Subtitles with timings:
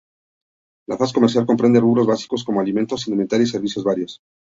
[0.87, 4.19] La faz comercial comprende rubros básicos como alimentos, indumentaria y servicios varios.